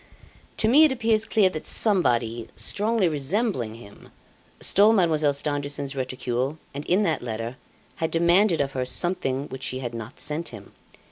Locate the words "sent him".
10.19-10.71